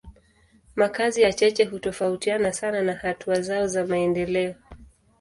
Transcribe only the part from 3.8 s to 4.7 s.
maendeleo.